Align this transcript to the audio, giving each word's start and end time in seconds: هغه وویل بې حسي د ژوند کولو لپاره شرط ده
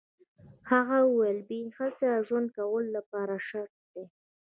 هغه 0.69 0.97
وویل 1.03 1.39
بې 1.49 1.61
حسي 1.75 2.07
د 2.13 2.15
ژوند 2.27 2.47
کولو 2.57 2.89
لپاره 2.97 3.35
شرط 3.47 3.75
ده 3.93 4.03